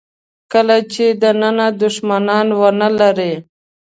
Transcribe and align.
کله 0.51 0.77
چې 0.93 1.05
دننه 1.21 1.67
دوښمنان 1.81 2.47
ونه 2.59 2.87
لرئ. 2.99 3.33